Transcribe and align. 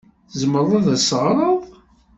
Tzemreḍ 0.31 0.71
ad 0.79 0.87
as-teɣreḍ? 0.95 1.59